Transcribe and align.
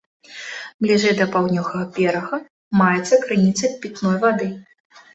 Бліжэй 0.85 1.13
да 1.19 1.27
паўднёвага 1.35 1.83
берага, 1.99 2.41
маецца 2.83 3.23
крыніца 3.29 3.75
пітной 3.87 4.21
вады. 4.29 4.55